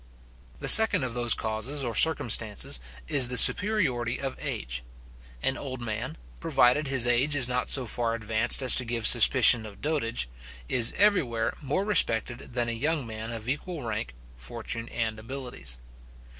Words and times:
The 0.59 0.67
second 0.67 1.03
of 1.03 1.13
those 1.13 1.35
causes 1.35 1.83
or 1.83 1.93
circumstances, 1.93 2.79
is 3.07 3.27
the 3.27 3.37
superiority 3.37 4.19
of 4.19 4.35
age. 4.39 4.81
An 5.43 5.55
old 5.57 5.79
man, 5.79 6.17
provided 6.39 6.87
his 6.87 7.05
age 7.05 7.35
is 7.35 7.47
not 7.47 7.69
so 7.69 7.85
far 7.85 8.15
advanced 8.15 8.63
as 8.63 8.73
to 8.77 8.83
give 8.85 9.05
suspicion 9.05 9.63
of 9.63 9.79
dotage, 9.79 10.27
is 10.67 10.91
everywhere 10.97 11.53
more 11.61 11.85
respected 11.85 12.53
than 12.53 12.67
a 12.67 12.71
young 12.71 13.05
man 13.05 13.29
of 13.31 13.47
equal 13.47 13.83
rank, 13.83 14.15
fortune, 14.35 14.89
and 14.89 15.19
abilities. 15.19 15.77